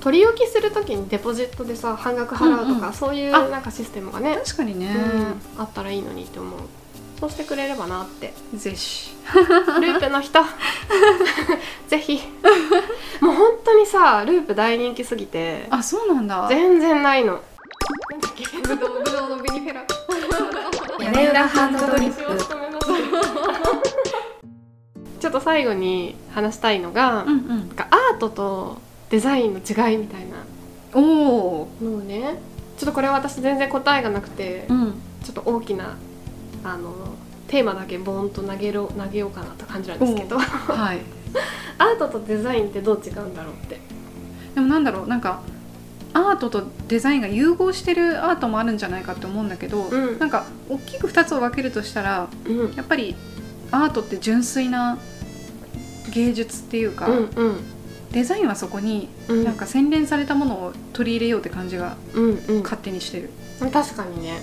[0.00, 2.92] 取り置きするときにデポジットでさ半額払うとか、うんうん。
[2.92, 6.60] そういうあなんかシステムがね、確かにね、うん、あったらいいのにって思う。
[7.18, 8.34] そうしてくれればなって。
[8.54, 9.14] ぜひ。
[9.34, 10.40] ループの人。
[11.88, 12.20] ぜひ。
[13.20, 15.66] もう本当にさループ大人気すぎて。
[15.70, 16.46] あそうなんだ。
[16.48, 17.40] 全然ないの。
[18.62, 19.84] ぶどうぶどうのベニフェラ。
[21.00, 22.22] 屋根裏ハンドドリップ。
[25.20, 27.70] ちょっと最後に話したいのが、うんうん。
[27.78, 28.78] アートと
[29.10, 30.44] デザインの違いみたいな。
[30.94, 32.38] おおのをね
[32.78, 34.94] ちょっとこれは私全然答えがなくて、うん。
[35.24, 35.96] ちょっと大きな
[36.62, 36.92] あの
[37.48, 40.36] テーマだけボーンと投げろ投げようかなって感じなんですけど。
[40.36, 41.00] アはい。
[41.78, 43.80] ートとデザインってどう違うんだろうって。
[44.54, 45.42] でもなんだろうなんか
[46.12, 50.18] アートとデザインが融合してるアートもあるんじゃないかって思うんだけど、うん。
[50.18, 52.74] なんか大きく2つを分けるとしたらうん。
[52.74, 53.14] やっぱり
[53.70, 54.98] アートって純粋な
[56.12, 57.56] 芸術っていうか、うんうん
[58.12, 59.44] デザインはそこにうん。
[59.44, 62.62] なんか洗練されたものを取り入れようって感じがうんうん。
[62.62, 63.30] 勝手にしてる、
[63.72, 64.40] 確かにね。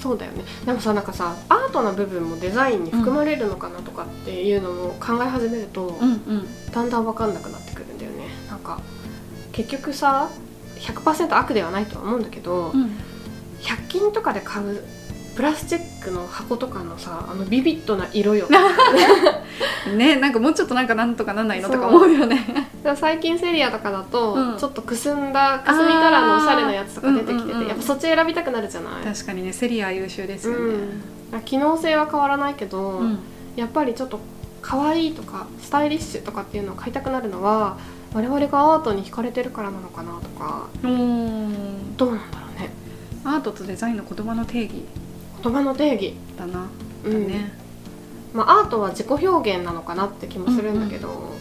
[0.00, 0.44] そうだよね。
[0.64, 6.46] でもさなんかさアートな部分もデザインに含まれるのかなとかっていうのも考え始めると、うんうん。
[6.72, 8.28] だんだん分かんなくなってくるんだよね。
[8.48, 8.80] なんか
[9.52, 10.28] 結局さ
[10.76, 12.90] 100%悪ではないとは思うんだけど、うん。
[13.60, 14.84] 100均とかで買う
[15.38, 18.48] プラスチックの箱とかのさあのビビッドな色よ。
[19.96, 22.44] ねなんかもうちょっとなんかなんとかなんないのとか思うよね。
[22.96, 24.58] 最近セリアとかだと、うん。
[24.58, 26.26] ちょっとくすんだくすみカラー。
[26.26, 27.68] のおしゃれなやつとか出てきてて、うんうんうん。
[27.68, 29.04] やっぱそっち選びたくなるじゃない？
[29.14, 30.58] 確かにねセリア優秀ですよね、
[31.34, 33.20] うん、機能性は変わらないけど、うん。
[33.54, 34.18] やっぱりちょっと
[34.60, 37.76] 可愛いとかスタイリッシュとかっていうのを買いたくなるのは
[38.12, 40.66] 我々がアートに惹かれてるからなのかなとか。
[40.82, 41.52] おー。
[41.96, 42.72] どうなんだろうね。
[43.24, 44.84] アートとデザインの言葉の定義
[45.42, 46.14] 言葉の定義。
[46.36, 46.68] だな、
[47.04, 47.28] うん。
[47.28, 47.52] だね。
[48.32, 51.34] まあ、アートは自己表現なのかなって気もするんだけど、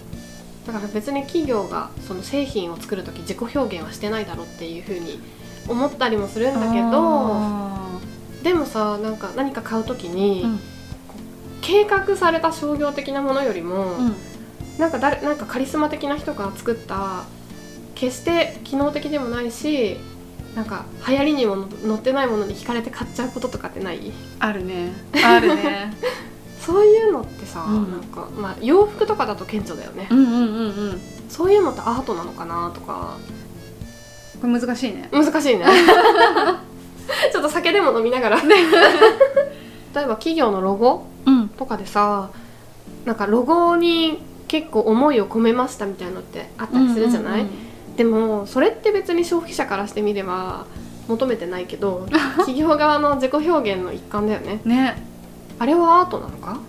[0.66, 5.20] だから別に企業がその製品を作る時自己表現はしてないだろうっていうふうに
[5.68, 8.00] 思ったりもするんだけどあ
[8.44, 10.60] でもさなんか何か買う時に、ーうん。
[11.62, 14.16] 計画された商業的なものよりも、うん。
[14.78, 17.24] なんか誰なんかカリスマ的な人が作った
[17.96, 19.98] 決して機能的でもないし
[20.58, 24.12] なんか流行りにも載ってないものに惹かれて買っちゃうこととかってない？
[24.40, 24.92] あるね。
[25.24, 25.94] あるね。
[26.60, 27.92] そういうのってさ、うん。
[27.92, 30.42] なんか、まあ、洋服とかだと顕著だよね、うんうんうんう
[30.94, 31.02] ん。
[31.30, 33.18] そういうのってアートなのかなとか。
[34.42, 35.10] これ難しいね。
[35.12, 35.66] 難しいね。
[37.32, 38.38] ちょっと酒でも飲みながら。
[38.42, 41.50] 例えば企業のロゴうん。
[41.50, 42.32] とかでさ
[43.06, 47.67] なんかロゴに結構思いを込めましたみたいなのってあったりするじゃない、うんうん
[47.98, 50.66] でもそれって別に消費者からしてみれば
[51.08, 52.08] 求めてないけど
[52.38, 54.62] 企業側の自己表現の一環だよね。
[54.64, 55.02] うんね。
[55.60, 56.60] あれはアートなのか？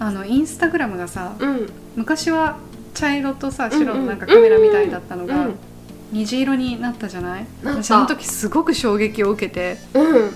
[0.00, 1.66] あのインスタグラムがさうん。
[1.96, 2.56] 昔は
[2.94, 5.54] 茶色とさ白のなんかカメラみたいだったのがうん
[6.12, 7.46] 虹色になったじゃない？
[7.64, 9.78] 私あの時すごく衝撃を受けて。
[9.94, 10.30] うん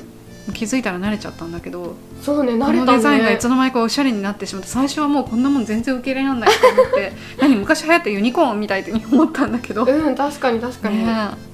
[0.53, 11.49] 気づいたら慣れちゃったんだけどそうね慣これたのデザインがいねつの間にかおしゃれになってしまって最初はもうこんなもん全然受け入れられないと思って 何昔流行ったユニコーンみたいって思ったんだけど、ねうん確かに確かに、え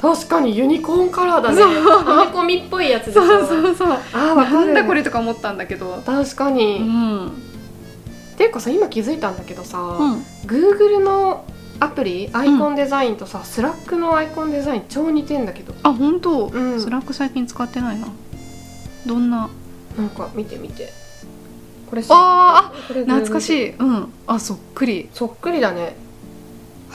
[0.00, 1.60] 確かにユニコーンカラーだね。
[1.60, 5.96] ユニコーンみっぽいやつでしょそうそうそうあなんだこれとか思ったんだけど。
[5.96, 7.32] う確かに、っん。
[8.36, 10.24] ていうかさ今気づいたんだけどさ、うん。
[10.46, 11.44] Google の
[11.80, 15.74] アプリアイコンデザインとさ、 Slack のアイコンデザイン超似てんだけど。
[15.82, 16.80] あ本当、うん。
[16.80, 18.08] Slack 最近使ってないな。
[19.06, 19.48] どんな？
[19.96, 20.92] なんか見て見て。
[21.88, 23.62] これあこれ懐かしい。
[23.68, 24.12] いうん。
[24.26, 25.08] あそっくり。
[25.12, 25.96] そっくりだね。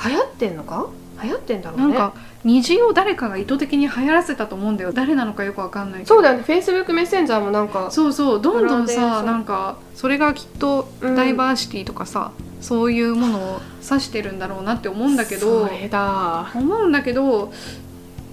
[0.06, 0.88] 流行ってんのか？
[1.24, 1.88] 流行ってんだろうね。
[1.88, 4.92] なんか虹を誰かが意図的に流行らせたと思うんだよ。
[4.92, 6.14] 誰なのかよくわかんないけど。
[6.16, 6.44] そうだよね。
[6.46, 7.90] Facebook メッセンジャーもなんか。
[7.90, 8.42] そうそう。
[8.42, 11.16] どんどんさなんかそれがきっとうん。
[11.16, 12.32] ダイバーシティとかさ、
[12.64, 17.52] そういうものを指してるんだろうなって思うんだけど思うんだけど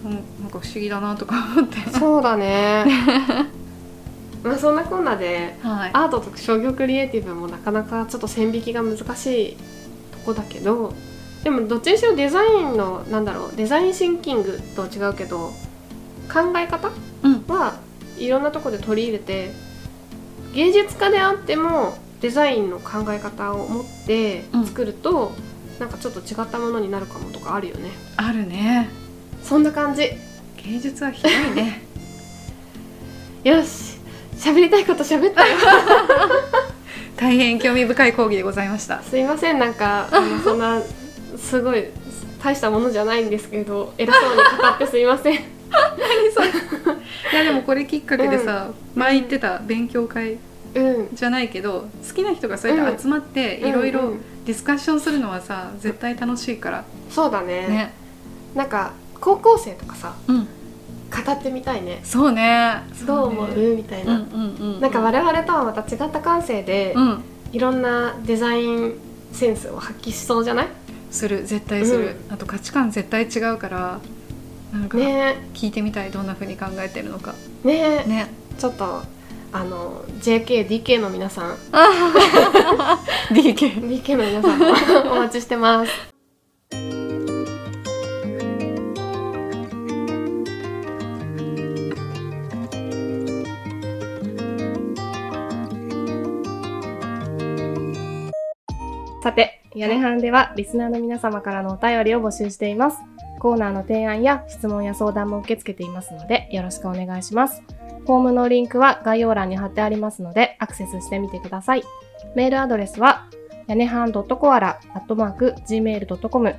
[0.04, 1.76] うんなんか不思議だなとか思って。
[1.90, 2.86] そうだね。
[4.42, 5.90] まあそんなこんなではい。
[5.92, 9.56] アートと商業クリエイティブもなかなかちょっと線引きが難しい
[10.12, 10.94] とこだけど
[11.42, 15.52] でもどっちにしろデザインのなんだろうデザインシンキングとは違うけど
[16.32, 16.90] 考え方
[17.24, 17.44] うん。
[17.48, 17.74] は
[18.16, 19.50] いろんなとこで取り入れて
[20.54, 24.66] 芸術家であってもデザインの考え方を持ってうん。
[24.66, 25.33] 作ると、
[25.78, 27.90] なんかちょっと違ったものになるかもとかあるよね。
[28.16, 28.88] あるね。
[29.42, 30.11] そんな感じ。
[30.62, 31.83] 芸術は広いね。
[33.44, 33.98] よし。
[34.37, 35.56] 喋りたいこと喋ったよ。
[37.16, 39.02] 大変興味深い講義でございました。
[39.02, 39.59] すいません。
[39.59, 40.09] なんか
[40.42, 40.80] そんな
[41.37, 41.85] すごい
[42.42, 45.35] 大したものじゃないんですけど偉そうに語ってすいません。
[47.33, 50.38] いやでもこれきっかけでさ、前言ってた勉強会うん
[51.14, 56.85] じゃないけど好きな人がそうやって集まっていろいろうんうんディスカッションするのはさ絶対楽しいから。
[57.11, 57.66] そうだね。
[57.68, 57.94] ね。
[58.54, 60.38] なんか高校生とかさうん。
[60.44, 62.00] 語ってみたいね。
[62.04, 62.83] そうね。
[63.06, 63.48] どう思う？
[63.48, 63.74] ね。
[63.76, 64.80] みたいうんうな、んうん。
[64.80, 67.22] なんか我々とはまた違った感性で、うん。
[67.52, 68.94] いろんなデザイン
[69.33, 70.68] センスを発揮しそうじゃない？
[71.11, 71.44] する。
[71.44, 74.00] 絶対する、あと価値観絶対違うから
[74.72, 75.37] なんかね。
[75.52, 76.11] 聞いてみたい。
[76.12, 77.35] どんな風に考えてるのか。
[77.64, 78.04] えね。
[78.06, 78.30] えね。
[78.59, 79.02] ちょっと
[79.52, 81.56] あの JKDK の皆さん。
[83.30, 85.92] DK DK の皆さんお待ちしてます。
[99.22, 103.09] さて、屋根班ではリスナーの皆様からのお便りを募集しています。
[103.40, 107.64] コーナーの提案や質問や相談も受け付けていますので、よろしくお願いします。
[108.07, 111.83] フォームのリンクは概要欄に貼ってありますので、アクセスしてみてください。
[112.37, 113.26] メールアドレスは、
[113.66, 116.55] やねはん .coala.gmail.com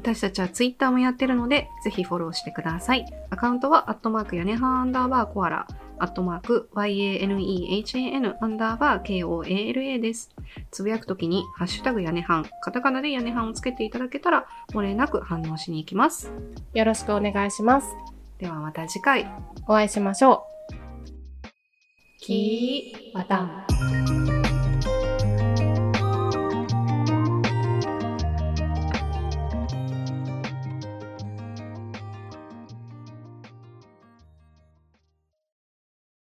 [0.00, 5.66] 私たちはツイッターもやってるのでぜひフォローしてくださいアカウントはアットマーク屋根半アンダーバーコアラ
[5.98, 10.30] アットマーク yanehan アンダーバー koala です
[10.70, 16.32] つぶやくときにハッシュタグ屋根半カタカナで屋根半をつけていただけたら漏れなく反応しに行きます
[16.72, 17.88] よろしくお願いします。
[18.38, 19.30] ではまた次回
[19.68, 20.50] お会いしましょう。
[22.20, 23.66] きまた。